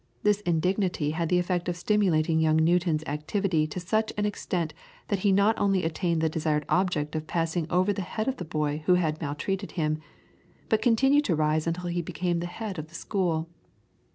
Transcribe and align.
This 0.23 0.41
indignity 0.47 1.11
had 1.11 1.29
the 1.29 1.37
effect 1.37 1.69
of 1.69 1.75
stimulating 1.77 2.39
young 2.39 2.55
Newton's 2.57 3.03
activity 3.05 3.67
to 3.67 3.79
such 3.79 4.11
an 4.17 4.25
extent 4.25 4.73
that 5.09 5.19
he 5.19 5.31
not 5.31 5.55
only 5.59 5.83
attained 5.83 6.21
the 6.21 6.27
desired 6.27 6.65
object 6.69 7.15
of 7.15 7.27
passing 7.27 7.67
over 7.69 7.93
the 7.93 8.01
head 8.01 8.27
of 8.27 8.37
the 8.37 8.43
boy 8.45 8.81
who 8.87 8.95
had 8.95 9.21
maltreated 9.21 9.73
him, 9.73 9.99
but 10.69 10.81
continued 10.81 11.25
to 11.25 11.35
rise 11.35 11.67
until 11.67 11.85
he 11.85 12.01
became 12.01 12.39
the 12.39 12.47
head 12.47 12.79
of 12.79 12.87
the 12.87 12.95
school. 12.95 13.47